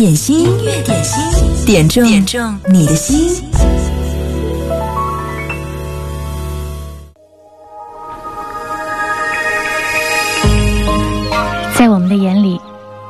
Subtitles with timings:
[0.00, 3.28] 点心，音乐点心，点中点中你的心。
[11.74, 12.58] 在我们的眼里，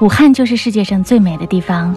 [0.00, 1.95] 武汉就是世界上最美的地方。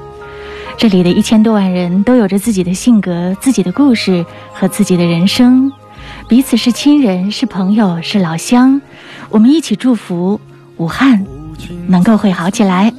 [0.78, 4.24] 这里的一千多万人都有着自己的性格、自己的故事
[4.54, 5.74] 和自己的人生，
[6.28, 8.80] 彼此是亲人、是朋友、是老乡。
[9.32, 10.40] 我们一起祝福
[10.78, 11.26] 武汉
[11.88, 12.92] 能够会好起来。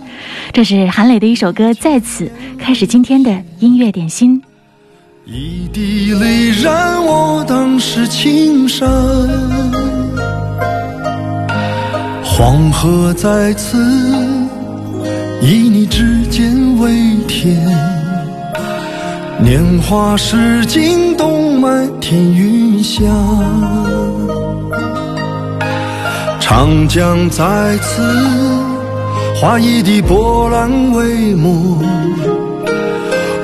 [0.52, 4.42] 这是韩磊的一首歌，在此开始今天的音乐点心。
[5.26, 8.88] 一滴泪染我当时青山，
[12.22, 13.78] 黄河在此，
[15.40, 17.56] 以你指尖为天。
[19.42, 23.02] 年华逝尽，冬埋天云霞，
[26.46, 27.42] 长江在
[27.78, 28.02] 此。
[29.34, 31.82] 画一地波澜为幕，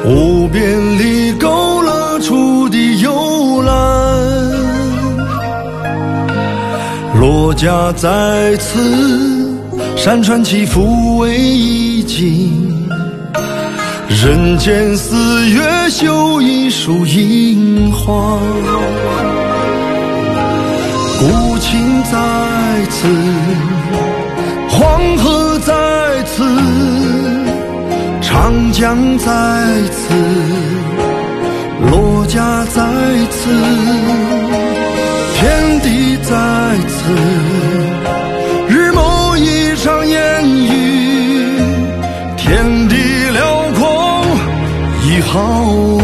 [0.04, 3.74] 无边里勾勒出的幽兰。
[7.18, 9.58] 罗家在此，
[9.96, 12.86] 山川起伏为意境。
[14.10, 18.38] 人间四月，绣一束樱花。
[21.20, 22.18] 古琴在
[22.88, 23.06] 此，
[24.70, 25.38] 黄河。
[25.60, 25.74] 在
[26.24, 26.42] 此，
[28.22, 29.26] 长江在
[29.92, 30.14] 此，
[31.90, 32.82] 罗家在
[33.30, 33.50] 此，
[35.36, 36.34] 天地在
[36.88, 37.12] 此，
[38.68, 41.52] 日暮一场烟雨，
[42.38, 42.96] 天地
[43.32, 44.24] 辽阔
[45.04, 45.99] 一毫。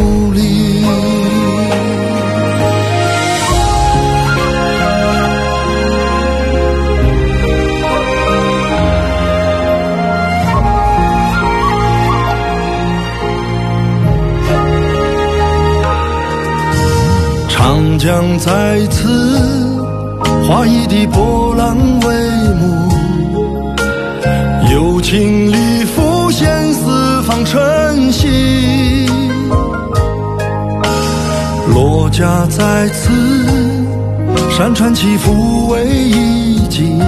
[18.07, 19.37] 长江在此，
[20.47, 22.89] 画一地波澜帷幕，
[24.73, 29.09] 有情里浮现四方晨曦。
[31.75, 33.11] 罗家在此，
[34.57, 37.01] 山川起伏为一境，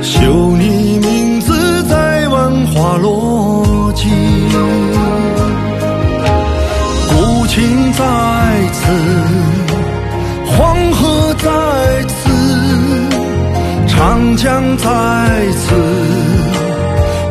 [0.00, 4.10] 绣你名字在万花落尽。
[7.54, 8.02] 情在。
[8.72, 8.80] 此
[10.44, 11.48] 黄河在
[12.08, 12.14] 此，
[13.86, 14.84] 长江在
[15.52, 15.74] 此，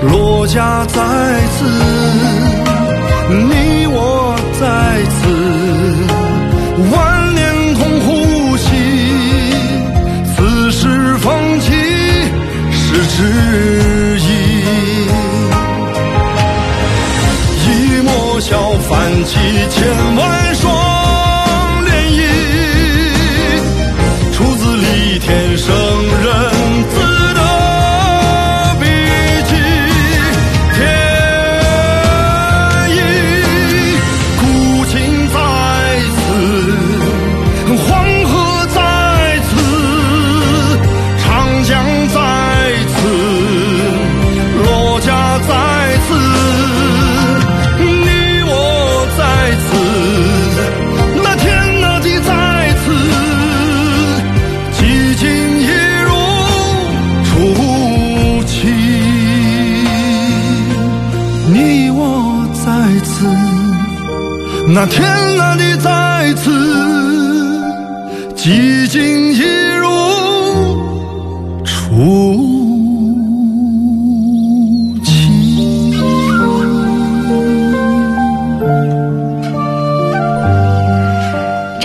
[0.09, 1.01] 罗家在
[1.57, 1.65] 此，
[3.49, 4.63] 你我在
[5.13, 5.27] 此，
[6.95, 6.95] 万
[7.35, 7.43] 年
[7.75, 8.07] 同呼
[8.55, 8.65] 吸，
[10.35, 11.67] 此时风起
[12.71, 13.19] 是知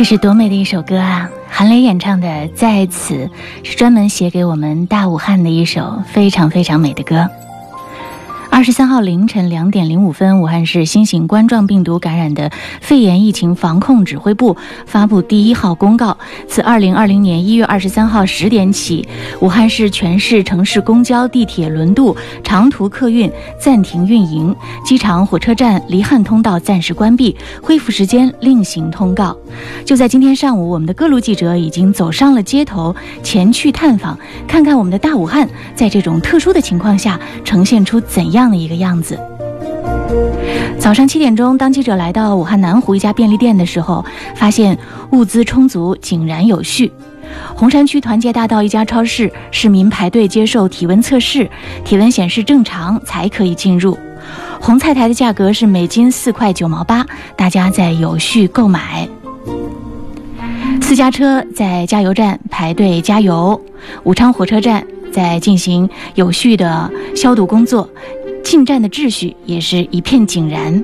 [0.09, 1.29] 是多美的一首歌啊！
[1.51, 3.15] 韩磊演唱的《在此》
[3.63, 7.29] 是专门写给我们大武汉的一首非常非常美的歌。
[8.59, 12.51] 二十三号凌晨两点零五分，武汉市新型冠状病毒感染的
[12.81, 16.19] 肺炎疫情防控指挥部发布第一号公告：
[16.49, 19.09] 自二零二零年一月二十三号十点起，
[19.41, 24.53] 武汉市全市城市公交、地铁、轮渡、长途客运暂停运营，
[24.85, 29.37] 机场、火车站离汉通道暂时关闭，恢复时间另行通告。
[29.85, 34.19] 就在今天上午，我们的各路记者已经走上了街头，前去探访，
[34.49, 38.48] 看看我们的大武汉在这种特殊的情况下呈现出怎样。
[38.51, 39.19] 的一个样子。
[40.79, 44.05] 早上七点钟，当记者来到武汉南湖一家便利店的时候，
[44.35, 44.79] 发现
[45.11, 46.91] 物资充足，井然有序。
[47.55, 51.51] 洪山区团结大道一家超市，市民排队接受体温测试，
[51.85, 53.99] 体温显示正常才可以进入。
[54.61, 57.05] 红菜苔的价格是每斤四块九毛八，
[57.37, 59.07] 大家在有序购买。
[60.81, 63.61] 私家车在加油站排队加油，
[64.05, 67.89] 武昌火车站在进行有序的消毒工作，
[68.49, 70.83] 进站的秩序也是一片井然。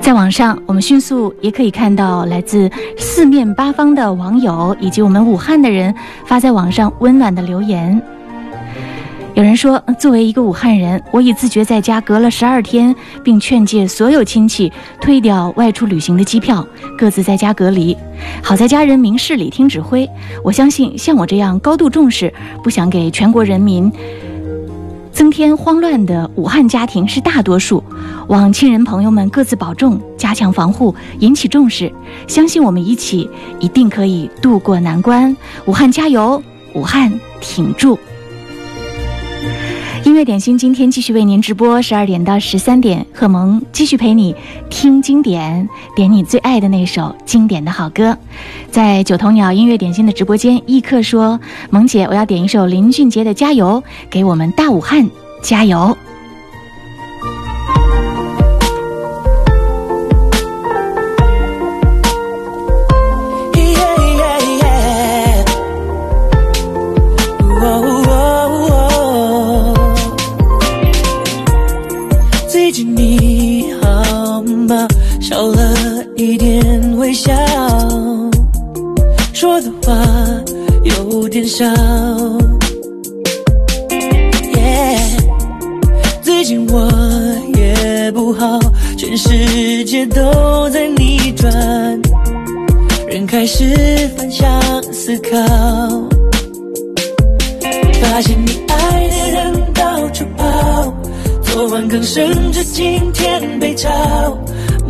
[0.00, 5.94] 在网上，我们迅速也可以看到来自四面八方的网友以及我们武汉的人
[6.24, 8.02] 发在网上温暖的留言。
[9.34, 12.92] 有人说，作为一个武汉人，我已自觉在家隔了十二天，
[13.22, 17.96] 并劝诫所有亲戚退掉外出旅行的机票，各自在家隔离。
[18.42, 20.10] 好在家人明事理、听指挥。
[20.42, 22.34] 我相信，像我这样高度重视、
[22.64, 23.88] 不想给全国人民
[25.18, 27.82] 增添慌乱的武汉家庭是大多数。
[28.28, 31.92] 望亲人朋友们各自保重，加强防护，引起重视。
[32.28, 33.28] 相信我们一起
[33.58, 35.36] 一定可以渡过难关。
[35.66, 36.40] 武汉加油！
[36.72, 37.98] 武汉挺住！
[40.08, 44.34] 音乐点心今天继续为您直播，十二点到十三点，贺萌继续陪你
[44.70, 48.16] 听经典，点你最爱的那首经典的好歌。
[48.70, 51.38] 在九头鸟音乐点心的直播间，易客说
[51.68, 55.06] ：“萌姐，我要点一首林俊杰的《加油》，给我们大武汉
[55.42, 55.94] 加油。”
[81.58, 81.64] 少，
[86.22, 86.88] 最近我
[87.56, 88.60] 也不好，
[88.96, 91.52] 全世界都在逆转，
[93.08, 93.74] 人开始
[94.16, 94.48] 反向
[94.92, 95.36] 思考，
[98.02, 100.94] 发现你爱的人到处跑，
[101.42, 103.90] 昨晚刚升职，今天被炒，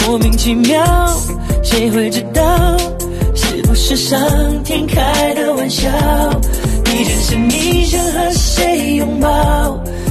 [0.07, 0.85] 莫名其妙，
[1.63, 2.77] 谁会知道？
[3.35, 4.21] 是不是上
[4.63, 5.89] 天开的玩笑？
[6.99, 9.29] 你真是你想和谁拥抱？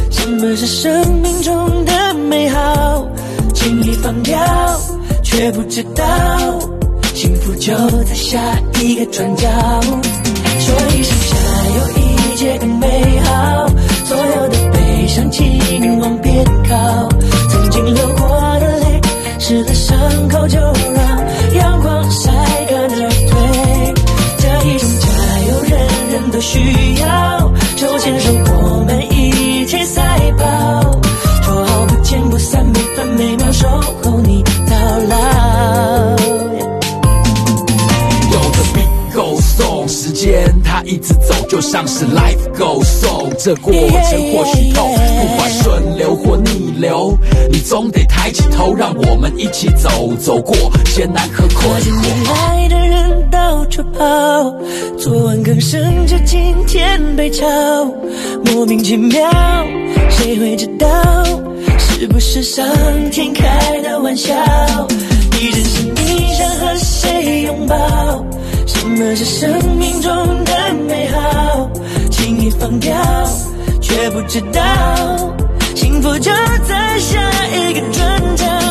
[0.10, 3.06] 什么是生命中的美好？
[3.54, 4.39] 轻易放掉，
[5.22, 6.06] 却不知道
[7.13, 7.75] 幸福就
[8.06, 8.39] 在下
[8.80, 9.50] 一个转角。
[10.60, 11.36] 说一声加
[11.75, 13.68] 油，一切更美好。
[14.06, 17.10] 所有的悲伤，请往边靠。
[17.50, 18.30] 曾经流过
[18.62, 19.01] 的泪，
[19.40, 21.06] 湿了伤口，就让
[26.42, 27.51] 需要。
[27.75, 30.01] 手牵手，我们一起赛
[30.38, 30.81] 跑，
[31.44, 33.68] 说好不见不散，每分每秒守
[34.04, 34.75] 候你到
[35.07, 35.16] 老。
[38.31, 43.31] 有的 beat goes on，时间它一直走，就像是 life goes on。
[43.38, 47.16] 这过程或许痛，不管顺流或逆流，
[47.51, 50.56] 你总得抬起头，让我们一起走，走过
[50.95, 53.17] 艰难和困发现你惑。
[53.57, 54.56] 爱的人到处跑，
[54.98, 57.45] 昨晚刚升职，今天被炒，
[58.45, 59.19] 莫名其妙，
[60.09, 60.88] 谁会知道？
[61.77, 62.65] 是不是上
[63.12, 64.36] 天开的玩笑？
[65.31, 67.75] 你真是你想和谁拥抱？
[68.68, 70.12] 什么是生命中
[70.44, 71.69] 的美好？
[72.12, 72.94] 轻易放掉，
[73.81, 74.62] 却不知道
[75.75, 76.31] 幸福就
[76.68, 78.67] 在下一个转角。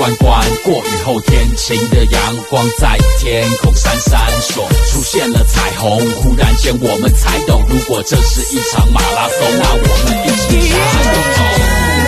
[0.00, 6.00] 关关过雨后，天晴的阳光在天空闪闪烁，出现了彩虹。
[6.22, 10.74] 忽然间，我们才懂，如果这是一场马拉松，那我们一起加
[11.12, 11.99] 油！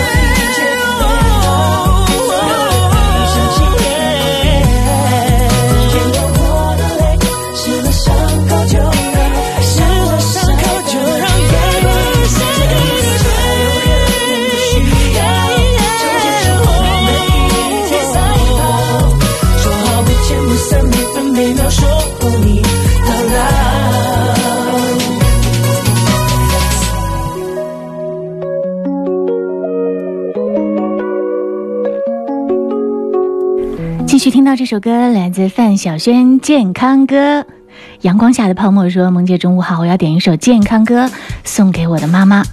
[34.73, 37.41] 首歌，来自范晓萱《健康歌》。
[38.01, 41.07] 阳光下的泡沫说：“萌姐中午好，我要点一首健康歌
[41.43, 42.43] 送给我的妈妈。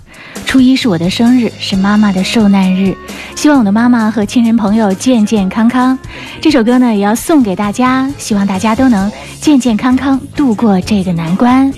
[0.44, 2.94] 初一是我的生日，是妈妈的受难日，
[3.34, 5.98] 希望我的妈妈和亲人朋友健健康康。
[6.42, 9.10] 这首歌呢，也要送给大家，希望大家都能
[9.40, 11.72] 健健康康度过这个难关。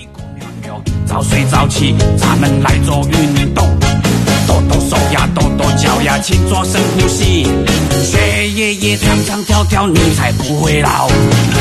[1.05, 3.62] 早睡早起，咱们来做运动，
[4.73, 7.45] 抖抖手呀，抖抖脚呀，勤做深呼吸，
[8.03, 11.07] 学爷爷唱唱跳跳，你才不会老。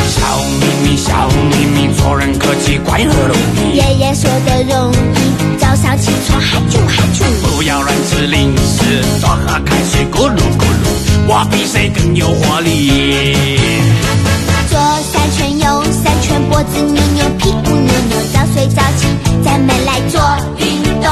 [0.08, 3.76] 笑眯眯，笑眯眯，做人客气，快乐容易。
[3.76, 13.36] 爷爷说的容易，早上起床嗨啾嗨啾，不要乱吃零食，多喝开水咕噜咕噜，我比谁更有活力。
[14.70, 14.80] 左
[15.12, 19.06] 三圈右三圈，脖子扭扭，屁股扭扭，早睡早起，
[19.44, 20.18] 咱们来做
[20.58, 21.04] 运动，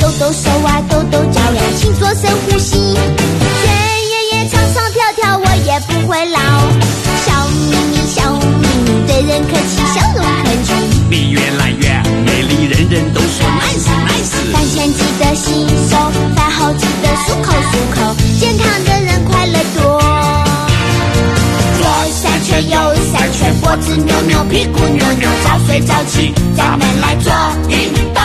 [0.00, 0.50] 抖抖手，
[2.14, 3.66] 深呼吸，学
[4.10, 6.38] 爷爷唱唱跳跳，我也不会老。
[7.26, 10.68] 笑眯眯，笑眯眯，对人客气，笑容可掬。
[11.10, 11.82] 你越来越
[12.24, 14.32] 美丽，人人都说 nice nice。
[14.52, 15.96] 饭前记得洗手，
[16.36, 19.82] 饭后记得漱口漱口，健康的人快乐多。
[21.78, 22.78] 左三圈右
[23.12, 27.32] 三圈，脖子扭扭，屁股扭扭，早睡早起，咱们来做
[27.68, 28.22] 运动，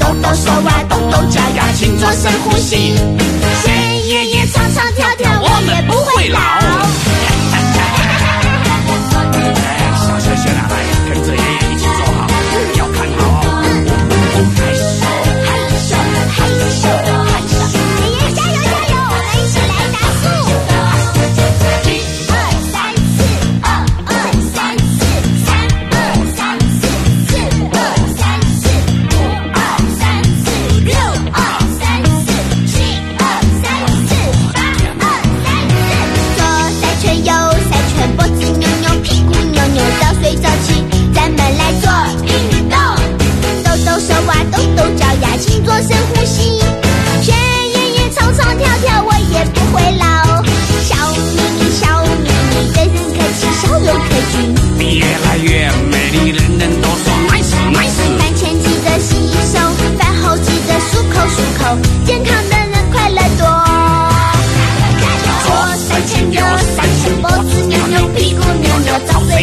[0.00, 0.85] 抖抖手啊，抖抖脚呀，
[1.78, 2.96] 请做深呼吸，
[3.62, 3.70] 学
[4.06, 6.75] 爷爷唱唱跳跳，我也不会老。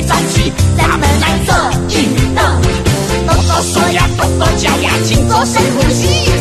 [0.08, 1.56] 早睡早起，咱们来做
[1.98, 2.44] 运动。
[3.26, 6.33] 抖抖手呀，抖抖脚呀，请做深呼吸。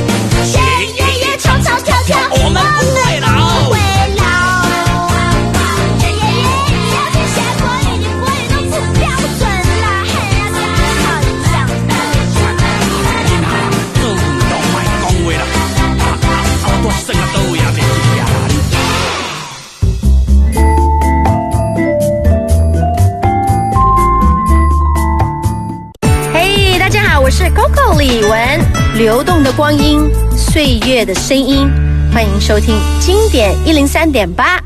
[29.54, 30.00] 光阴，
[30.34, 31.68] 岁月的声音，
[32.10, 34.58] 欢迎收听经典一零三点八。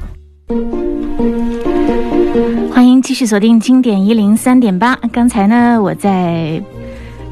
[2.72, 4.96] 欢迎继续锁定经典一零三点八。
[5.12, 6.62] 刚才呢，我在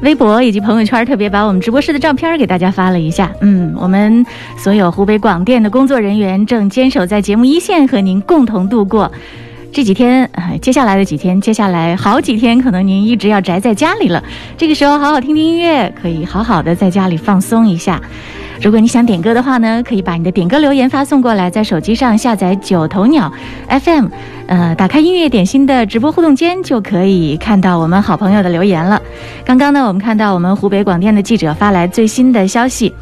[0.01, 3.31] 微博以及朋友圈特别把我们直播室的照片给大家发了一下。
[3.39, 4.25] 嗯，我们
[4.57, 9.09] 所有湖北广电的工作人员正坚守在节目一线，和您共同度过
[9.75, 10.23] 这几天。
[10.31, 14.23] 呃，接下来的几天，接下来好几天，可能您一直要宅在家里了。
[14.55, 18.01] 这个时候，好好听听音乐，可以好好的在家里放松一下。
[18.61, 23.29] 如果你想点歌的话呢，可以把你的点歌留言发送过来，在手机上下载九头鸟
[23.67, 24.07] FM，
[24.47, 29.01] 呃，打开音乐点心的直播互动间，就可以看到我们好朋友的留言了。
[29.43, 32.93] 刚刚呢，我们看到我们湖北广电的记者发来最新的消息。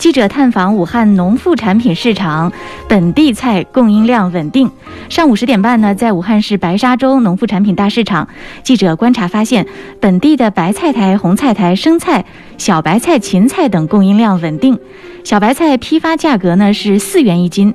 [0.00, 2.50] 记者探访武汉农副产品市场，
[2.88, 4.70] 本地菜供应量稳定。
[5.10, 8.26] 上午十点半呢，在武汉市白沙洲农副产品大市场，
[8.62, 9.66] 记者观察发现，
[10.00, 12.24] 本地的白菜苔、红菜苔、生菜、
[12.56, 14.78] 小白菜、芹菜等供应量稳定。
[15.22, 17.74] 小白菜批发价格呢是四元一斤，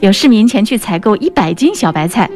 [0.00, 2.28] 有市民前去采购一百斤小白菜。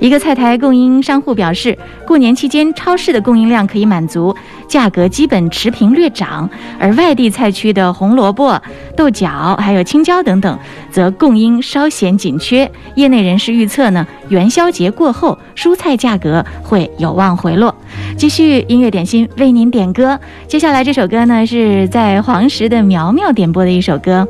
[0.00, 1.76] 一个菜台供应商户表示，
[2.06, 4.34] 过年期间超市的供应量可以满足，
[4.66, 8.60] 价格基本持平略涨；而外地菜区的红萝卜、
[8.96, 10.58] 豆角还有青椒等等，
[10.90, 12.70] 则供应稍显紧缺。
[12.94, 17.74] 业内人士预测呢，元宵节过后，蔬菜价格会有望回落。
[18.16, 24.26] 继续音乐点心为您点歌，接下来这首歌呢是在黄石的苗苗点播的一首歌。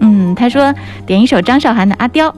[0.00, 0.74] 嗯，他说
[1.06, 2.30] 点一首张韶涵的《阿刁》，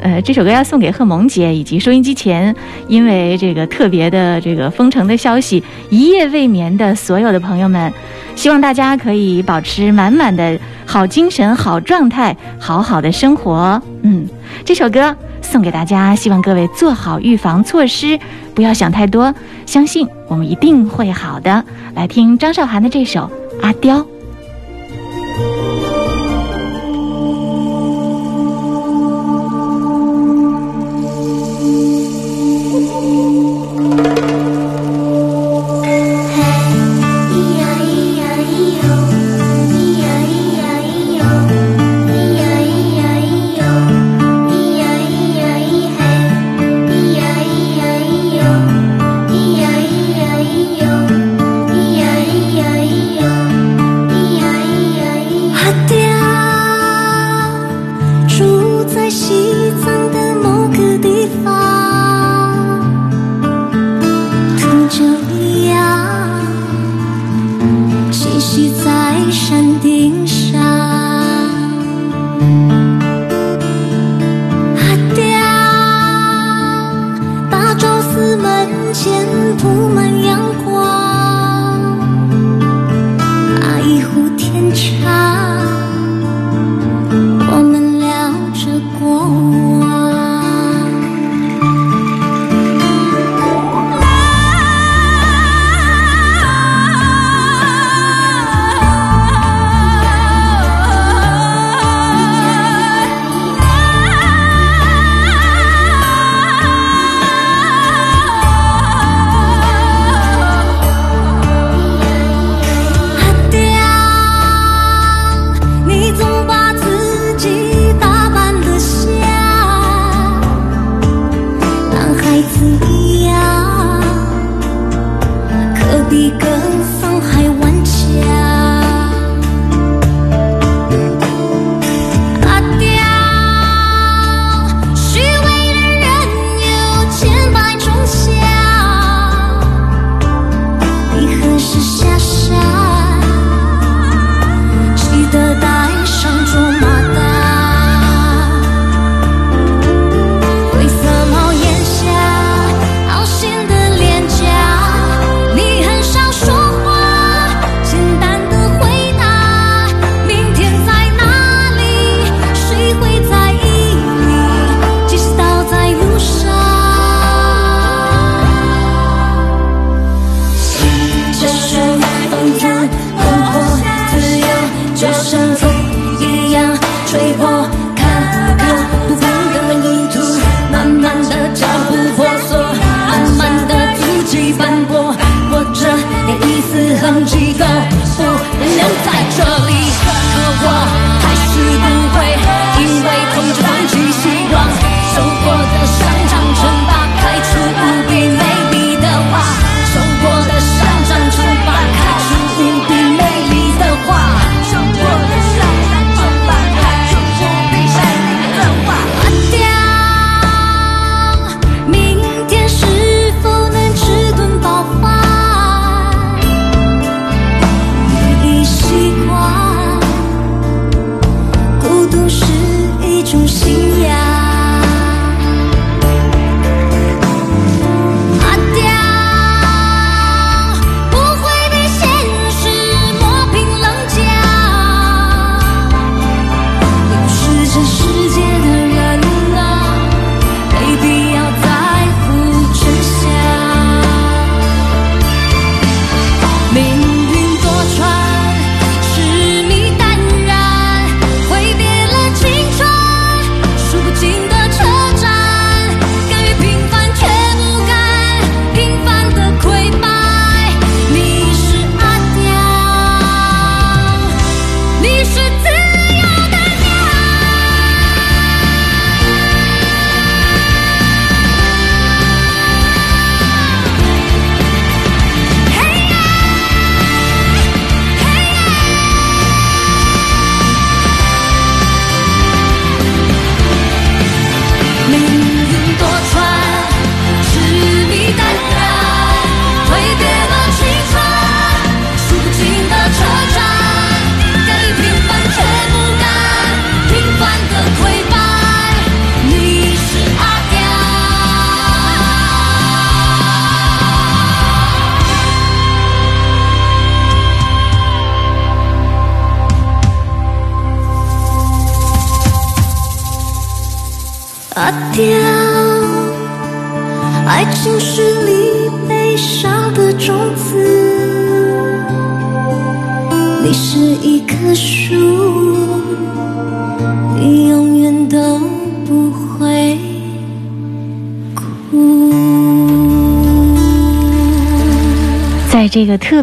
[0.00, 2.54] 呃，这首歌要送给贺萌姐以及收音机前
[2.88, 7.92] 因为这个特别的这个封城的消息一夜未眠的所有的朋友们，
[8.34, 13.80] 希望大家可以保持满满的好精神、好状态，好好的生活。
[14.02, 14.28] 嗯，
[14.64, 18.18] 这首歌送给大家，希望各位做好预防措施，
[18.54, 21.64] 不要想太多，相信我们一定会好的。
[21.94, 23.30] 来听张韶涵的这首
[23.62, 24.00] 《阿刁》。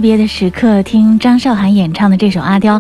[0.04, 2.78] 别的时刻，听张韶涵演唱的这首《阿刁》，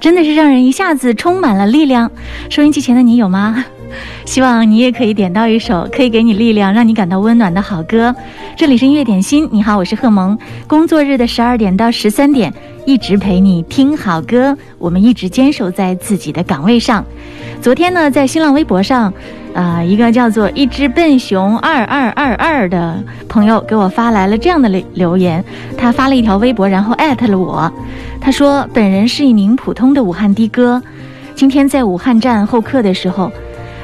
[0.00, 2.10] 真的是让人一下子充满了力量。
[2.48, 3.62] 收音机前的你有吗？
[4.24, 8.16] 希望你也可以点到一首可以给你力量、让你感到温暖的好歌。
[8.56, 10.38] 这里是音乐点心，你好，我是贺萌。
[10.66, 12.50] 工作日的十二点到十三点，
[12.86, 14.56] 一直陪你听好歌。
[14.78, 17.04] 我们一直坚守在自己的岗位上。
[17.62, 19.14] 昨天呢，在新浪微博上，
[19.54, 25.42] 啊、一个叫做“一只笨熊二二二二”的朋友给我发来了这样的留留言。
[25.78, 27.72] 他发了一条微博，然后艾特了我。
[28.20, 30.82] 他说：“本人是一名普通的武汉的哥，
[31.36, 33.30] 今天在武汉站候客的时候，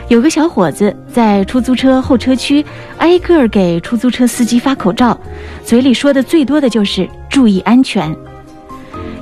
[0.08, 5.16] 有个小伙子在出租车候车区挨个给出租车司机发口罩，
[5.62, 8.12] 嘴里说的最多的就是注意安全。”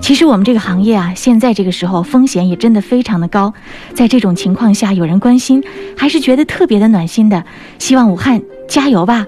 [0.00, 3.52] 其实我们这个行业啊，现在这个时候风险也真的非常的高，
[3.92, 5.62] 在这种情况下有人关心，
[5.96, 7.42] 还是觉得特别的暖心的。
[7.78, 9.26] 希望武汉加油吧！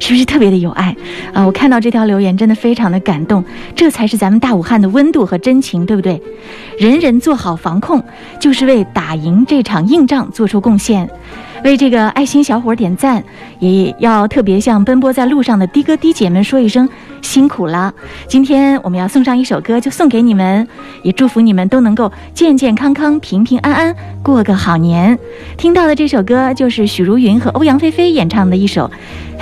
[0.00, 0.94] 是不是特别的有爱
[1.32, 1.44] 啊？
[1.44, 6.20] 我看到这条留言真的非常的感动，这才是咱们大武汉的温度和真情，对不对？
[6.78, 8.02] 人人做好防控，
[8.38, 11.08] 就是为打赢这场硬仗做出贡献。
[11.64, 13.24] 为这个爱心小伙点赞，
[13.58, 16.86] 也要特别向奔波在路上的的哥的姐们说一声
[17.24, 17.92] 辛苦了。
[18.28, 20.68] 今天我们要送上一首歌，就送给你们，
[21.02, 25.18] 也祝福你们都能够健健康康、平平安安过个好年。
[25.56, 28.88] 听到的这首歌就是许茹芸和欧阳菲菲演唱的一首《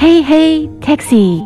[0.00, 1.42] 嘿嘿 Taxi》。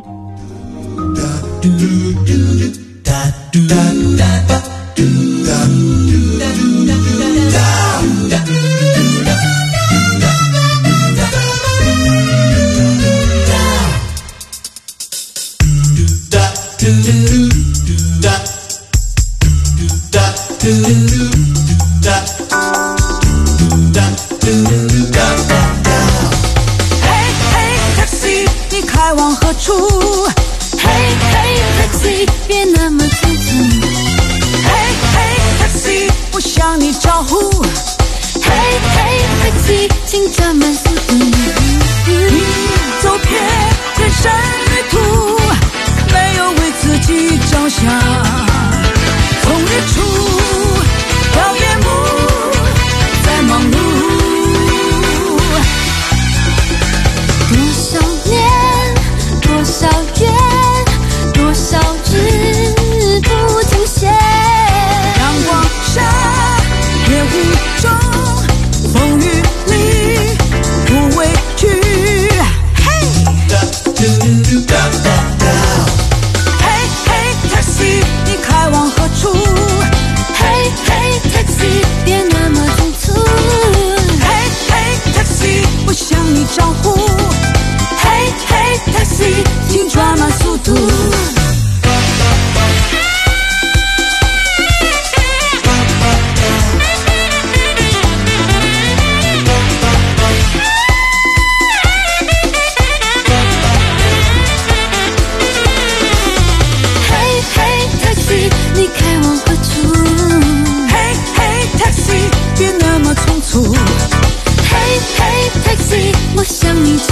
[116.83, 117.06] me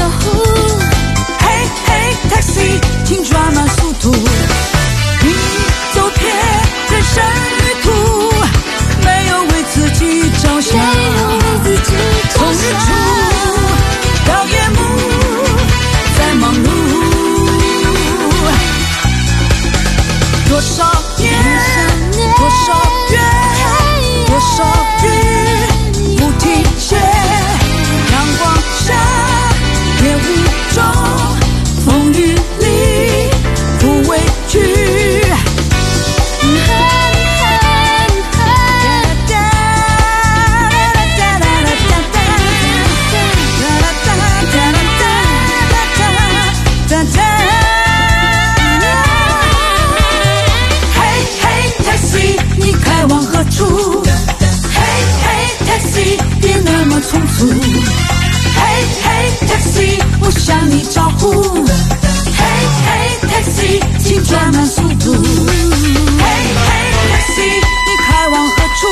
[60.66, 61.33] 你招呼
[61.64, 65.14] ，Hey Hey Taxi，请转慢速度。
[65.14, 67.48] Hey Hey Taxi，
[67.87, 68.83] 你开往何处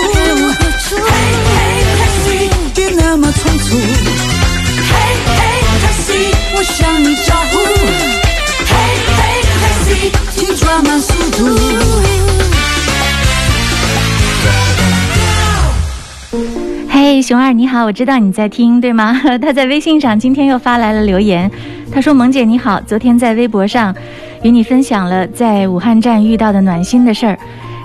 [2.74, 3.76] 别那么匆促。
[4.88, 6.10] Hey Hey Taxi，
[6.54, 7.54] 我向你招呼。
[8.70, 9.90] Hey Hey Taxi，
[10.36, 11.40] 请转慢速度。
[17.22, 19.18] 熊二你好，我知道你在听，对吗？
[19.40, 21.48] 他在微信上今天又发来了留言，
[21.92, 23.94] 他说：“萌姐你好，昨天在微博上
[24.42, 27.38] 与你分享了在武汉站遇到的暖心的事儿，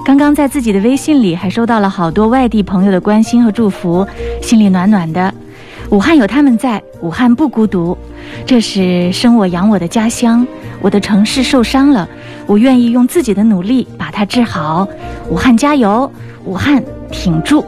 [0.03, 4.05] 刚刚在自己的微信里还收到了好多外地朋友的关心和祝福，
[4.41, 5.31] 心里暖暖的。
[5.91, 7.95] 武汉有他们在，武汉不孤独。
[8.45, 10.45] 这是生我养我的家乡，
[10.81, 12.09] 我的城市受伤了，
[12.47, 14.87] 我愿意用自己的努力把它治好。
[15.29, 16.11] 武汉加油，
[16.43, 17.63] 武汉挺住。”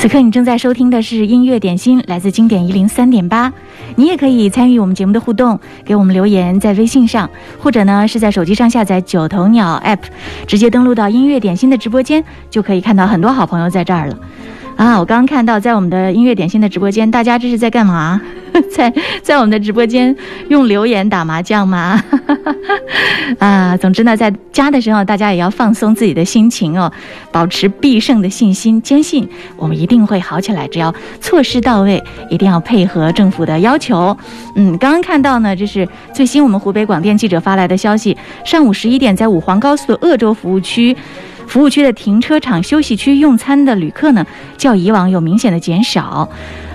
[0.00, 3.52] 此刻你正在收听的是音乐点心，来自经典一零三点八。
[3.96, 9.98] 你也可以参与我们节目的互动，给我们留言在微信上，或者呢是在手机上下载九头鸟 app，
[10.46, 14.18] 直接登录到音乐点心的直播间，就可以看到很多好朋友在这儿了。
[14.80, 18.18] 啊，我刚刚看到在我们的音乐点心的直播间，大家这是在干嘛？
[18.74, 18.90] 在
[19.22, 20.16] 在我们的直播间
[20.48, 22.02] 用留言打麻将吗？
[23.38, 26.90] 啊，总之呢，在家的时候，大家也要放松自己的心情哦，
[27.30, 30.66] 保持必胜的信心，坚信我们一定会好起来。
[30.66, 34.16] 只要措施到位，一定要配合政府的要求。
[34.56, 38.16] 嗯，刚刚看到呢，这是最新我们湖北广电记者发来的消息，
[38.46, 40.96] 上午十一点，在武黄高速的鄂州服务区。
[41.50, 44.24] 服务区的停车场、休息区用餐的旅客呢，
[44.56, 46.28] 较以往有明显的减少，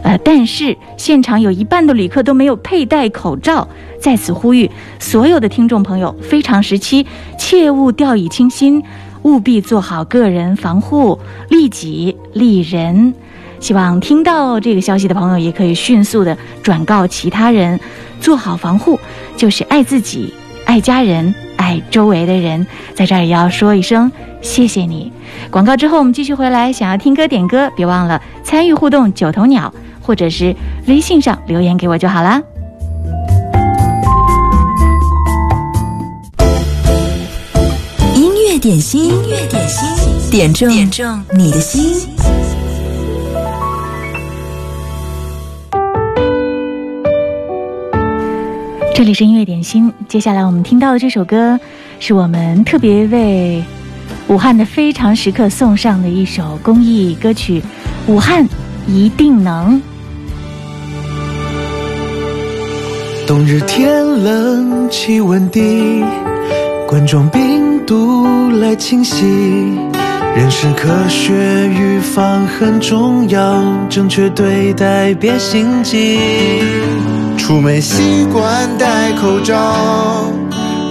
[0.04, 3.66] 呃，但是现场有一半的旅客都没有佩戴口罩。
[4.02, 7.08] 在此呼吁所有的听众朋友，非常时期
[7.40, 8.84] 切勿掉以轻心，
[9.22, 13.14] 务必做好个人防护，利己利人。
[13.62, 17.80] 希望听到这个消息的朋友也可以迅速的转告其他人，
[18.20, 19.00] 做好防护
[19.38, 20.34] 就是爱自己、
[20.66, 22.68] 爱家人、爱周围的人。
[22.94, 24.12] 在这儿也要说一声。
[24.46, 25.12] 谢谢你。
[25.50, 26.72] 广告之后，我们继续回来。
[26.72, 30.56] 想要听歌点歌，别忘了参与互动九头鸟，或者是
[30.88, 32.42] 微信上留言给我就好啦。
[38.14, 42.08] 音乐点心，音乐点心，点中点中你的心。
[48.94, 51.60] 这里是音乐点心，接下来我们听到的这首歌，
[52.00, 53.64] 是我们特别为。
[54.28, 57.62] 武汉的非常时刻送上的一首公益歌曲，
[58.12, 58.48] 《武汉
[58.88, 59.76] 一定能》。
[63.28, 66.04] 冬日天冷，气温低，
[66.88, 68.26] 冠状病毒
[68.60, 69.26] 来侵袭，
[70.36, 76.20] 认识科学预防很重要，正确对待别心急，
[77.38, 80.34] 出门习惯戴口罩。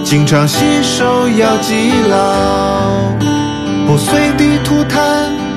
[0.05, 3.11] 经常洗手要记牢，
[3.87, 4.99] 不随地吐痰，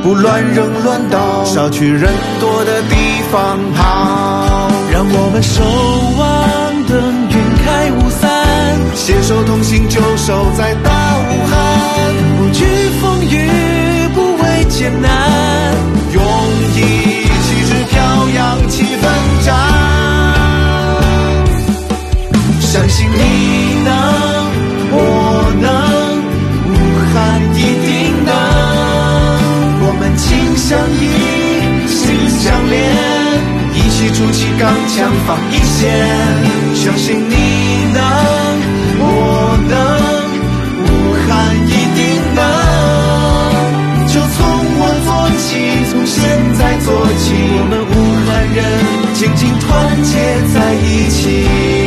[0.02, 2.96] 不乱扔乱倒，少去人多的地
[3.30, 4.70] 方跑。
[4.90, 5.62] 让我们守
[6.16, 12.64] 望等云开雾散，携手同行就守在大武汉，不惧
[13.02, 15.76] 风雨，不畏艰难，
[16.14, 16.22] 用
[16.74, 16.80] 义
[17.44, 18.00] 气质飘
[18.34, 19.04] 扬气氛
[34.98, 35.78] 起钢墙防一线。
[36.74, 37.34] 相信你
[37.94, 38.02] 能，
[38.98, 39.72] 我能，
[40.82, 40.86] 武
[41.26, 41.28] 汉
[41.66, 41.98] 一定
[42.34, 42.40] 能。
[44.08, 44.36] 就从
[44.80, 45.08] 我做
[45.38, 45.46] 起，
[45.90, 46.18] 从现
[46.54, 46.86] 在做
[47.18, 47.94] 起，我们武
[48.26, 48.58] 汉人
[49.14, 50.10] 紧紧团结
[50.52, 51.77] 在一起。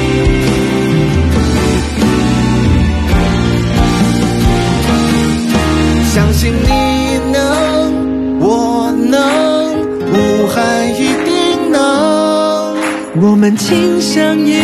[13.31, 14.59] 我们心相依，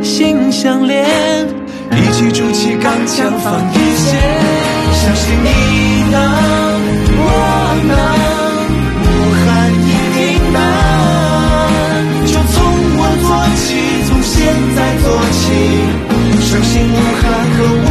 [0.00, 1.04] 心相连，
[1.90, 4.14] 一起筑起钢墙防一线。
[4.94, 5.50] 相信你
[6.12, 6.14] 能，
[7.18, 7.26] 我
[7.82, 7.92] 能，
[9.02, 9.04] 武
[9.42, 10.18] 汉一定
[10.54, 10.58] 能。
[12.26, 12.54] 就从
[12.96, 13.66] 我做起，
[14.06, 14.34] 从现
[14.76, 15.42] 在做起，
[16.46, 17.90] 相信武汉和我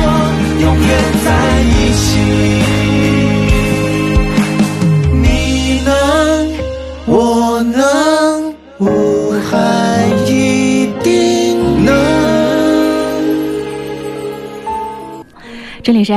[0.62, 0.89] 永远
[1.25, 1.28] 在
[1.60, 2.75] 一起。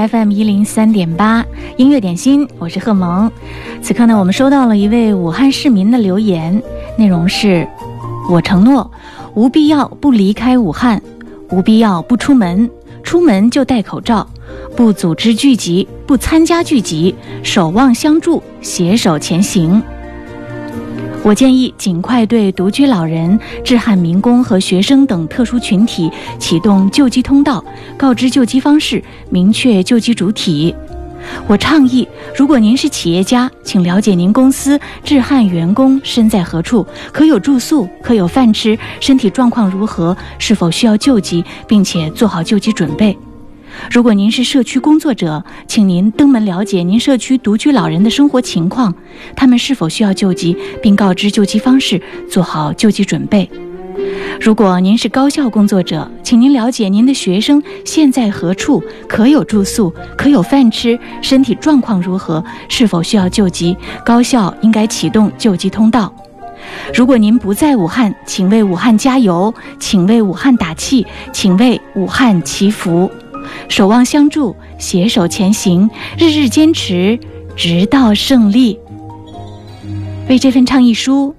[0.09, 1.44] FM 一零三点八
[1.77, 3.31] 音乐点心，我是贺萌。
[3.83, 6.62] 此刻呢，我们收到了一位武汉市民的留言，
[6.97, 7.68] 内容是：
[8.31, 8.90] 我承诺，
[9.35, 11.03] 无必要不离开武汉，
[11.51, 12.71] 无必要不出门，
[13.03, 14.27] 出门就戴口罩，
[14.75, 19.83] 不组织聚集，不参加聚集，守望相助，携手前行。
[21.24, 27.62] 我建议尽快对独居老人、致汉民工和学生等特殊群体启动救济通道，
[27.98, 30.74] 告知救济方式，明确救济主体。
[31.46, 43.14] 我倡议，如果您是企业家，请了解您公司致汉员工身在何处，可有住宿，可有饭吃，身体状况如何，是否需要救济，并且做好救济准备。
[43.91, 48.95] 如果您是社区工作者，请您登门了解您社区独居老人的生活情况，
[49.35, 53.49] 他们是否需要救急，并告知救急方式，做好救急准备。
[54.41, 66.14] 如果您是高校工作者，请您了解您的学生现在何处，可有住宿，可有饭吃，身体状况如何，是否需要救急，高校应该启动救急通道。
[66.95, 73.11] 如果您不在武汉，请为武汉加油，请为武汉打气，请为武汉祈福，
[73.68, 77.18] 守望相助，携手前行，日日坚持，
[77.57, 78.79] 直到胜利。
[80.29, 81.35] 为这份倡议书。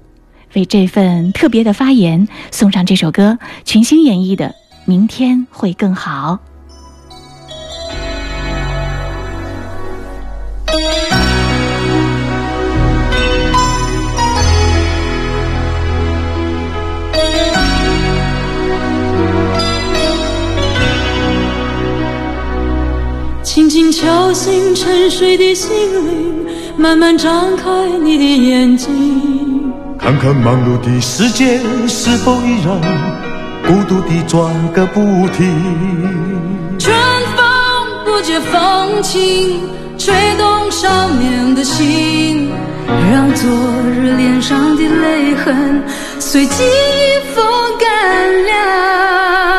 [0.55, 4.47] 为这份特别的发言送上这首歌，群星演绎的
[4.85, 6.39] 《明天会更好》。
[23.59, 25.69] 轻轻敲醒沉睡的心
[26.07, 26.45] 灵，
[26.77, 27.69] 慢慢张开
[28.01, 29.73] 你的眼睛。
[29.99, 32.81] 看看忙碌的世界是否依然
[33.67, 35.01] 孤独地转个不
[35.35, 35.45] 停。
[36.79, 36.95] 春
[37.35, 37.45] 风
[38.05, 39.59] 不解风情，
[39.97, 42.49] 吹动少年的心，
[43.11, 43.49] 让昨
[43.91, 45.83] 日脸上的泪痕
[46.17, 46.63] 随季
[47.35, 47.43] 风
[47.77, 49.58] 干了。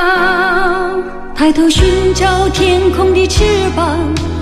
[1.41, 3.43] 抬头寻找天空的翅
[3.75, 3.99] 膀，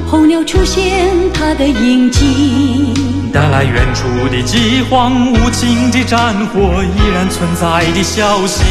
[0.08, 2.92] 候鸟出现它的影迹。
[3.32, 8.64] 带来远处的饥荒，无情的战火依然存在的消息。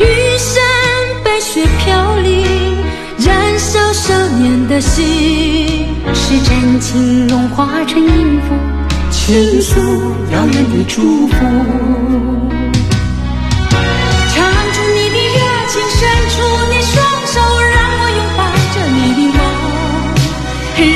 [0.00, 0.04] 玉
[0.36, 0.60] 山
[1.24, 2.44] 白雪飘零，
[3.16, 8.56] 燃烧少年的心，是真情融化成音符，
[9.12, 9.78] 倾诉
[10.32, 11.36] 遥远的祝福。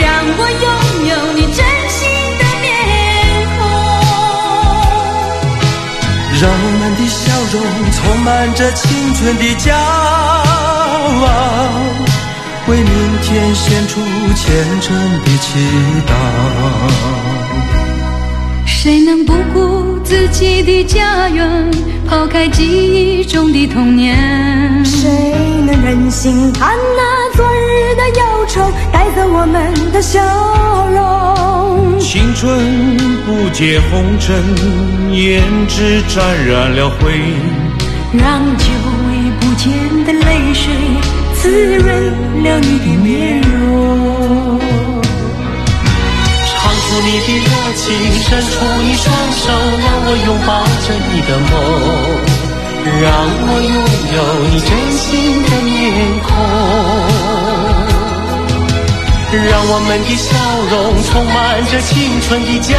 [0.01, 0.07] 让
[0.38, 0.66] 我拥
[1.09, 1.99] 有你真心
[2.38, 2.64] 的面
[3.57, 3.59] 孔。
[6.40, 7.22] 让我们的笑
[7.53, 7.55] 容
[7.92, 9.64] 充满着青春的骄
[11.25, 11.29] 傲，
[12.68, 14.01] 为明天献出
[14.35, 14.44] 虔
[14.81, 14.87] 诚
[15.25, 15.46] 的祈
[16.07, 16.11] 祷。
[18.66, 21.70] 谁能不顾自己的家园，
[22.09, 24.85] 抛开记忆中的童年？
[24.85, 25.09] 谁
[25.66, 28.61] 能忍心看那昨日的忧愁
[28.92, 30.20] 带走我们的笑
[30.88, 31.98] 容？
[32.00, 34.42] 青春不解红尘，
[35.11, 36.96] 胭脂沾染了灰。
[38.12, 38.64] 让久
[39.09, 39.64] 违不见
[40.04, 40.64] 的泪水
[41.35, 41.85] 滋润
[42.44, 44.61] 了你的面容。
[46.46, 47.85] 唱出你的热情，
[48.22, 49.44] 伸出你双手，
[49.82, 50.50] 让我拥抱
[50.87, 51.52] 着你的梦，
[53.02, 53.04] 让
[53.42, 53.76] 我拥
[54.14, 55.04] 有你真心
[55.42, 55.74] 的面
[56.22, 56.30] 孔，
[59.44, 60.35] 让我们的笑
[60.70, 62.75] 容充满着青春的骄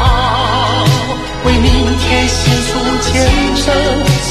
[0.00, 0.04] 傲，
[1.44, 1.66] 为明
[1.98, 2.70] 天献出
[3.02, 3.08] 虔
[3.56, 3.64] 诚
[4.04, 4.30] 的祈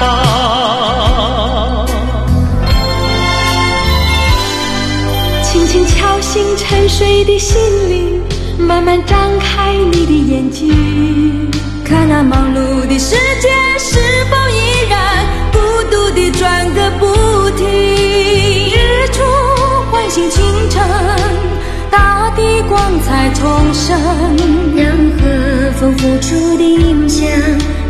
[0.00, 0.02] 祷。
[5.42, 7.56] 轻轻敲醒沉睡的心
[7.88, 8.22] 灵，
[8.58, 11.50] 慢慢张开你的眼睛，
[11.84, 13.48] 看那忙碌的世界
[13.78, 13.98] 是
[14.30, 14.65] 否依
[20.30, 20.82] 清晨，
[21.90, 24.00] 大地光彩重生，
[24.74, 24.86] 让
[25.18, 27.28] 和风拂出的影响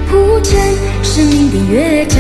[0.09, 0.59] 谱成
[1.03, 2.17] 生命的乐章。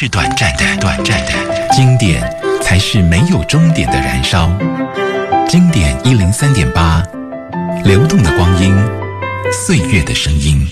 [0.00, 1.32] 是短暂的，短暂的，
[1.72, 2.22] 经典
[2.62, 4.48] 才是没有终点的燃烧。
[5.48, 7.02] 经典一零三点八，
[7.82, 8.72] 流动的光阴，
[9.52, 10.64] 岁月的声音。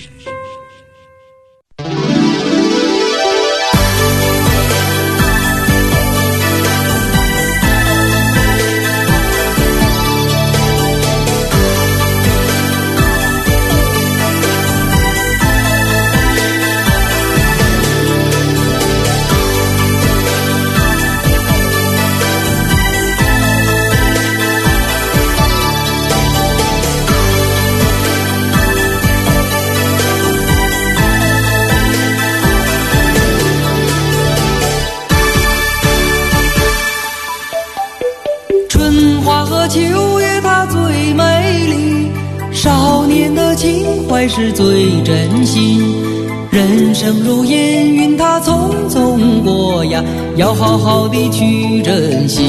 [50.37, 52.43] 要好好的去珍惜。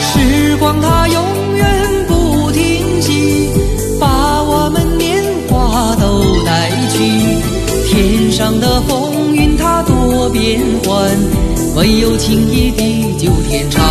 [0.00, 3.48] 时光它永远不停息，
[3.98, 7.02] 把我们年华都带去。
[7.88, 11.10] 天上的风云它多变幻，
[11.76, 13.82] 唯有情谊地久天长。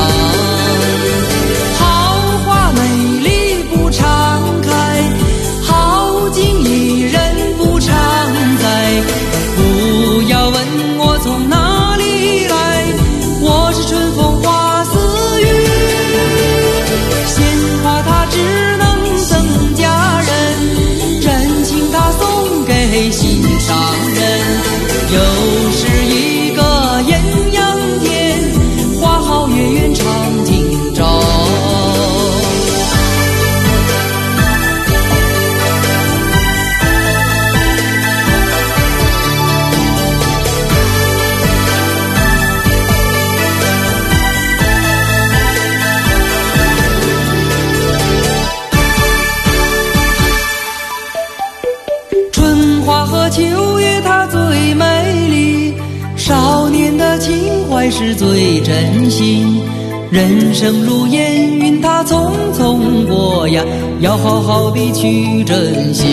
[63.99, 66.05] 要好好的去珍惜。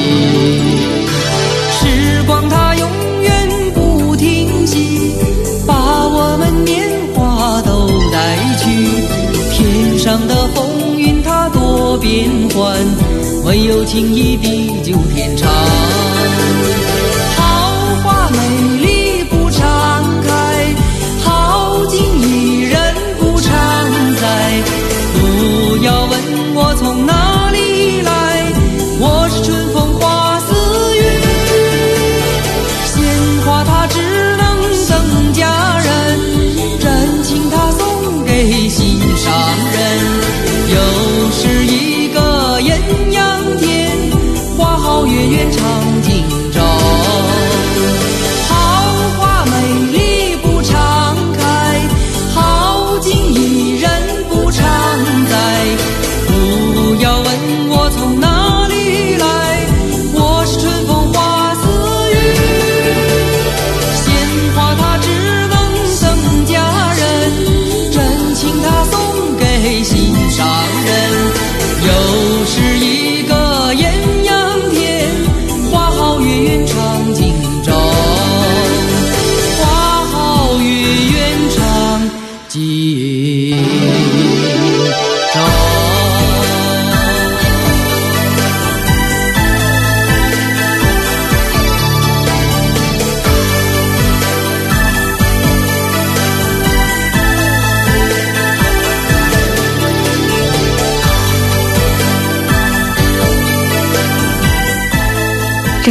[1.71, 2.91] 时光它永
[3.23, 5.13] 远不停息，
[5.67, 5.75] 把
[6.09, 6.85] 我们年
[7.15, 8.65] 华都带去。
[9.53, 12.77] 天上的风云它多变幻，
[13.45, 15.49] 唯有情谊地久天长。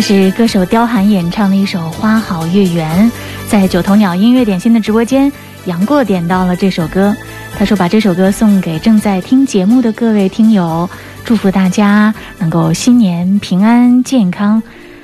[0.07, 3.09] 是歌手刁寒演唱的一首《花好月圆》，
[3.49, 5.31] 在九头鸟音乐点心的直播间，
[5.65, 7.11] 杨过点到了这首歌。
[7.57, 10.87] 他说把这首歌送给正在听节目的各位听友，
[11.23, 14.61] 祝福大家能够新年平安健康，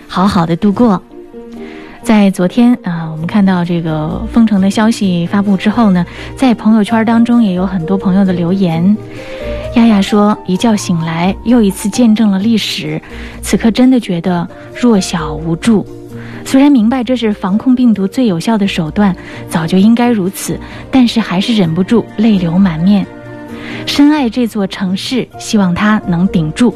[0.07, 1.01] 好好的度过。
[2.03, 8.95] 在昨天啊、我们看到这个封城的消息发布之后呢，在朋友圈当中也有很多朋友的留言。
[9.75, 13.01] 丫丫说：“一觉醒来，又一次见证了历史，
[13.41, 15.85] 此刻真的觉得弱小无助。
[16.43, 19.15] 虽然明白这是防控病毒最有效的手段，
[19.49, 20.59] 早就应该如此，
[20.91, 23.05] 但是还是忍不住泪流满面。
[23.85, 26.75] 深爱这座城市，希望它能顶住。”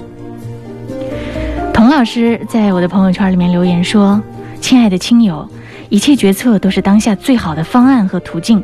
[1.73, 4.21] 童老师在我的朋友圈里面留言说
[4.61, 5.47] ：“亲爱的亲友，
[5.89, 8.63] 一切决策都是当下最好的方案和途径。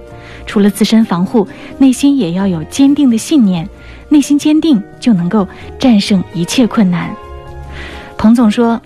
[0.52, 1.48] 除了自身防护，
[1.78, 3.66] 内心也要有坚定的信念。
[4.10, 5.48] 内心坚定，就能够
[5.80, 7.10] 战胜一切困难。
[8.18, 8.82] 彭总说。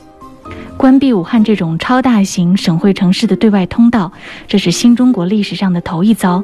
[0.77, 4.11] 关闭武汉这种超大型省会城市的对外通道，
[4.45, 6.43] 这是新中国历史上的头一遭。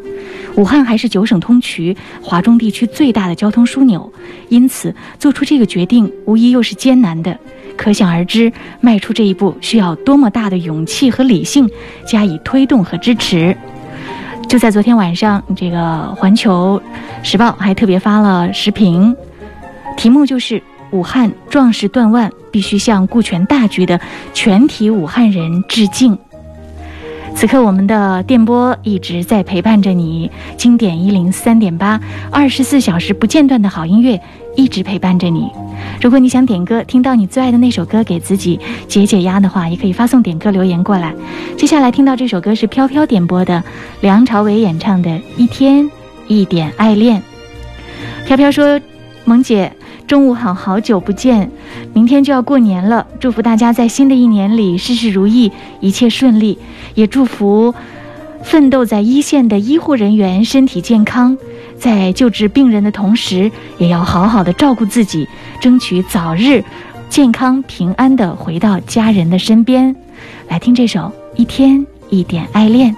[0.56, 4.12] 武汉还是九省通衢、华中地区最大的交通枢纽，
[4.48, 7.38] 因此做出这个决定无疑又是艰难的。
[7.76, 11.70] 可想而知，迈出这一步需要多么大的勇气和理性
[12.08, 13.56] 加以推动和支持。
[14.52, 15.78] 就在昨天晚上，这个
[16.16, 16.82] 《环球
[17.24, 19.16] 时报》还特别发了视频，
[19.96, 20.62] 题目就是。
[20.92, 23.98] 武汉壮士断腕，必须向顾全大局的
[24.34, 26.20] 全体武汉人致敬。
[27.36, 34.20] 此刻，我们的电波一直在陪伴着你，经典一零三点八，二十四小时不间断的好音乐
[34.56, 35.50] 一直陪伴着你。
[36.00, 41.14] 如果你想点歌，听到你最爱的那首歌，给自己解解压的话，也可以发送点歌留言过来。
[41.58, 43.64] 接下来听到这首歌是飘飘点播的，
[44.02, 45.90] 梁朝伟演唱的《一天
[46.28, 47.20] 一点爱恋》。
[48.28, 48.80] 飘飘说
[49.26, 49.72] ：“萌姐。”
[50.12, 51.50] 中午好，好久不见，
[51.94, 55.50] 明天就要过年了，祝福大家在新的一年里事事如意，
[55.80, 56.60] 一切顺利，
[56.96, 57.74] 也祝福
[58.44, 61.38] 奋斗在一线的医护人员身体健康，
[61.78, 65.26] 在救治病人的同时，也要好好的照顾自己，
[65.62, 66.62] 争取早日
[67.08, 69.96] 健康平安的回到家人的身边。
[70.50, 71.00] 来听这首
[71.38, 72.94] 《一天一点爱恋》。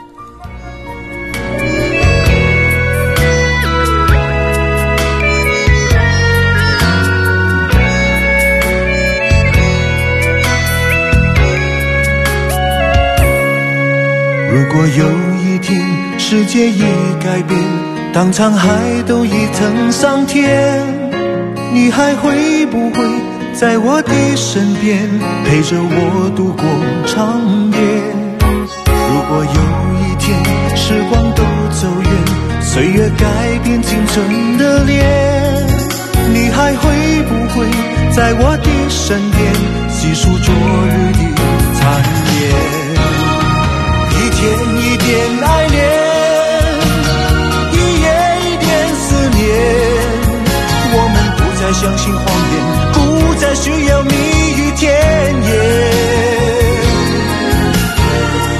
[14.54, 15.82] 如果有一天
[16.20, 16.84] 世界已
[17.20, 17.60] 改变，
[18.14, 18.70] 当沧海
[19.08, 20.80] 都已成桑田，
[21.74, 23.04] 你还会不会
[23.56, 25.10] 在我的身边
[25.44, 26.64] 陪着我度过
[27.08, 27.42] 长
[27.72, 27.80] 夜？
[28.86, 29.60] 如果有
[30.06, 30.38] 一天
[30.78, 31.42] 时光都
[31.72, 35.04] 走远，岁月改变青春的脸，
[36.32, 37.66] 你还会不会
[38.16, 39.52] 在我的身边
[39.90, 41.42] 细数昨日的
[41.74, 42.04] 残
[42.40, 42.83] 烟？
[44.44, 45.10] 一点一点
[45.42, 45.80] 爱恋，
[47.72, 48.06] 一夜
[48.44, 49.40] 一点思念。
[50.92, 52.22] 我们不再相信谎
[52.52, 52.54] 言，
[52.92, 52.96] 不
[53.36, 55.50] 再需要蜜语甜言。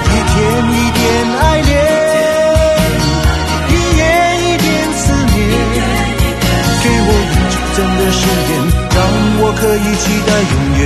[0.08, 0.36] 一天
[0.72, 1.02] 一点
[1.38, 1.72] 爱恋，
[3.68, 4.02] 一夜
[4.40, 5.36] 一点思念。
[6.82, 8.52] 给我一句真的誓言，
[8.96, 8.98] 让
[9.42, 10.82] 我可以期待永远。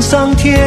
[0.00, 0.58] 上天，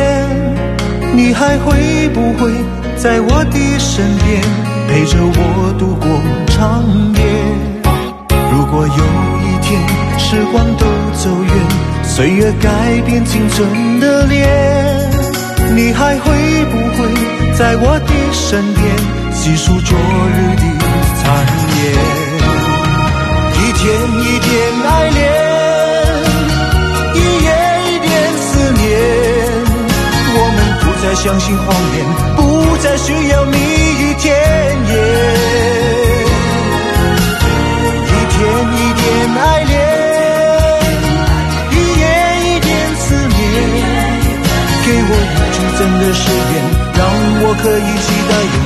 [1.16, 2.52] 你还会不会
[2.96, 4.42] 在我的身边
[4.88, 6.06] 陪着我度过
[6.48, 6.84] 长
[7.16, 7.22] 夜？
[8.52, 8.94] 如果有
[9.42, 9.70] 一天
[10.20, 11.54] 时光都走远，
[12.04, 14.48] 岁月改变青春的脸，
[15.76, 17.08] 你还会不会
[17.58, 18.84] 在我的身边
[19.34, 20.64] 细数昨日的
[21.24, 21.26] 残
[21.78, 21.80] 夜？
[23.58, 23.82] 一天
[24.20, 24.50] 一天
[24.86, 25.31] 爱恋。
[31.24, 32.04] 相信谎言，
[32.36, 34.92] 不再需要蜜语甜言。
[38.08, 38.38] 一天
[38.74, 39.06] 一点
[39.38, 39.72] 爱恋，
[41.70, 42.04] 一夜
[42.44, 43.30] 一点思念。
[44.84, 46.54] 给我一句真的誓言，
[46.98, 47.00] 让
[47.44, 48.58] 我可以期待永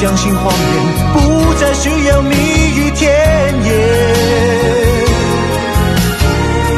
[0.00, 0.52] 相信谎言，
[1.12, 3.10] 不再需要蜜语甜
[3.64, 3.70] 言。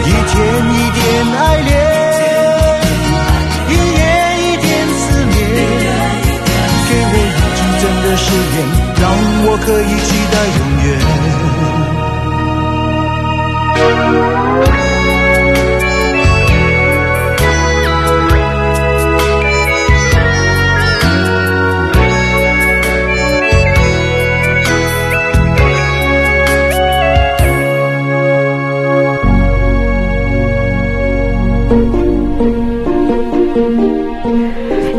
[0.05, 0.35] 一天
[0.75, 1.01] 一点
[1.39, 1.71] 爱恋，
[3.69, 4.03] 一夜
[4.43, 4.67] 一点
[4.99, 5.35] 思念。
[6.89, 8.57] 给我一句真的誓言，
[9.01, 9.03] 让
[9.47, 9.93] 我可以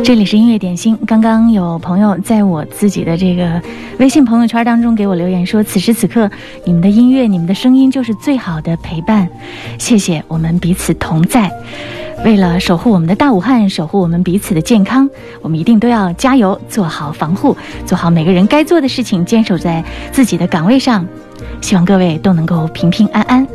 [0.03, 0.99] 这里是音乐点心。
[1.07, 3.61] 刚刚有朋友在我自己的这个
[3.99, 6.29] 微信朋友圈当中给我留言说：“此时此刻，
[6.65, 9.29] 你们的音乐、你们的声音就是最好的陪伴。”
[9.79, 11.49] 谢谢，我们彼此同在。
[12.25, 15.09] 为了守护我们的大武汉，守护我们彼此的健康，
[15.41, 19.81] 我们一定都要加油，做好防护，做好每个人该做的事情，坚守在
[20.11, 21.05] 自己的岗位上。
[21.61, 23.47] 希望各位都能够平平安安。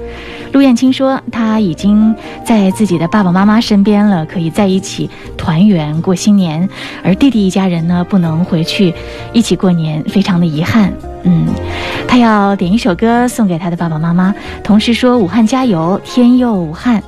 [0.53, 6.69] 陆燕青说，他已经在自己的爸爸妈妈身边了，可以在一起团圆过新年。
[7.03, 8.93] 而弟弟一家人呢，不能回去
[9.33, 10.93] 一起过年，非常的遗憾。
[11.25, 11.47] 嗯，
[12.07, 14.35] 他要点一首歌送给他的爸爸妈妈，
[14.65, 17.03] 同时说：“武汉加油，天佑武汉。”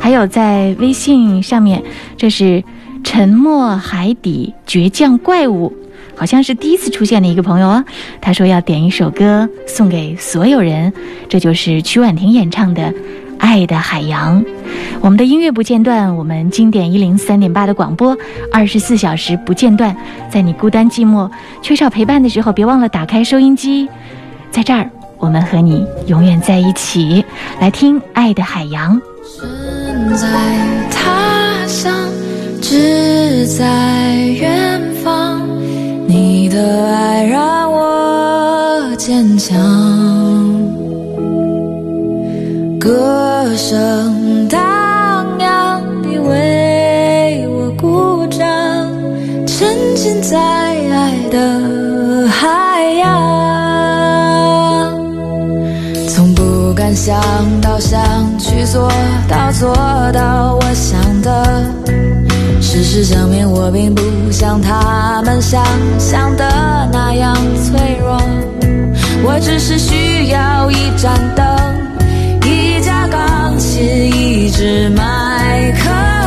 [0.00, 1.82] 还有在微信上面，
[2.16, 2.62] 这是
[3.04, 5.72] 沉默海底倔强怪物。
[6.18, 7.84] 好像是第一次出现的一个朋友哦，
[8.20, 10.92] 他说要点一首歌送给所有人，
[11.28, 12.82] 这就是曲婉婷演唱的
[13.38, 14.44] 《爱的海洋》。
[15.00, 18.18] 我们的音乐不间断，我们经典一零三点八的广播
[18.52, 19.96] 二十四小时不间断。
[20.28, 21.30] 在你孤单寂寞、
[21.62, 23.88] 缺少陪伴的时候，别忘了打开收音机，
[24.50, 27.24] 在这儿我们和你永远在一起。
[27.60, 29.00] 来听《爱的海洋》。
[29.24, 30.26] 身在
[30.90, 31.94] 他乡，
[32.60, 35.46] 志在远方。
[36.58, 39.56] 的爱让我坚强，
[42.80, 44.58] 歌声荡
[45.38, 48.44] 漾，你为我鼓掌，
[49.46, 53.06] 沉浸在爱的海洋，
[56.08, 57.16] 从不敢想
[57.60, 58.00] 到想
[58.36, 58.90] 去做
[59.28, 59.72] 到做
[60.12, 61.77] 到我想的。
[62.70, 65.64] 事实证明，我并不像他们想
[65.98, 68.20] 象的那样脆弱。
[69.24, 71.46] 我只是需要一盏灯，
[72.44, 73.82] 一架钢琴，
[74.14, 76.17] 一支麦克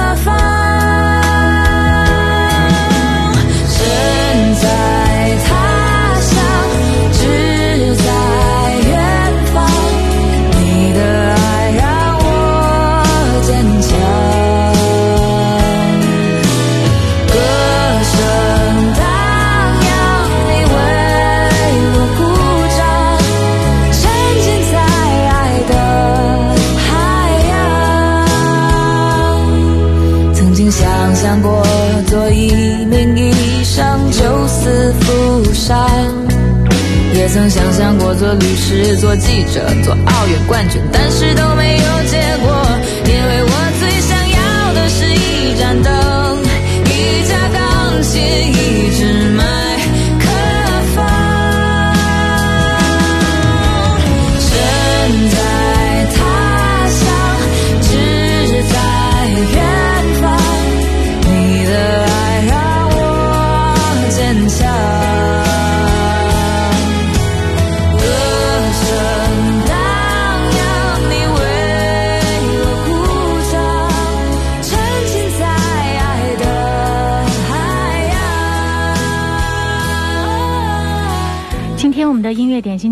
[38.31, 42.20] 做律师、做记者、做奥运冠军，但是都没有结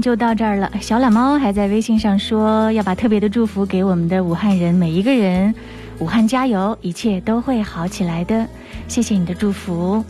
[0.02, 0.72] 就到这儿了。
[0.82, 5.54] 小懒猫还在微信上说要把特别的祝福给我们的武汉人每一个人。
[6.00, 8.48] 武汉加油一切都会好起来的。
[8.88, 10.04] 谢谢你的祝福。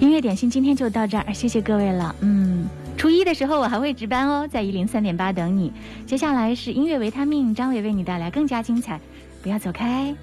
[0.00, 2.14] 音乐点心今天就到这儿谢谢各位了。
[2.20, 5.72] 嗯初一的时候我还会值班哦在一零三点八等你。
[6.06, 9.00] 接下来是音乐维他命张伟为你带来更加精彩。
[9.42, 10.14] 不要走开。